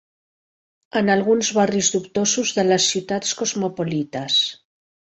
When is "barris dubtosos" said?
1.59-2.57